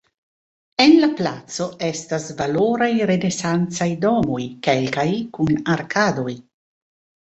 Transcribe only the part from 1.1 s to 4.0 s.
placo estas valoraj renesancaj